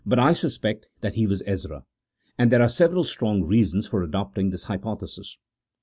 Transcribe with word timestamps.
Till. 0.09 0.33
suspect 0.33 0.87
that 1.01 1.15
lie 1.15 1.27
was 1.27 1.43
Ezra, 1.45 1.85
and 2.35 2.51
there 2.51 2.63
are 2.63 2.67
several 2.69 3.03
strong 3.03 3.43
reasons 3.43 3.85
for 3.85 4.01
adopting 4.01 4.49
this 4.49 4.63
hypothesis. 4.63 5.37